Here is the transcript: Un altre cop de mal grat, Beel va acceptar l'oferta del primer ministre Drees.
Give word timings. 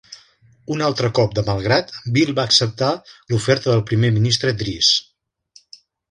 Un 0.75 0.79
altre 0.85 1.09
cop 1.19 1.35
de 1.39 1.43
mal 1.49 1.59
grat, 1.65 1.91
Beel 2.15 2.31
va 2.41 2.45
acceptar 2.51 2.89
l'oferta 3.33 3.71
del 3.75 3.83
primer 3.93 4.11
ministre 4.19 4.55
Drees. 4.63 4.91